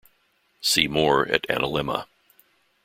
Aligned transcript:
See 0.61 0.87
more 0.87 1.27
at 1.27 1.43
analemma. 1.43 2.07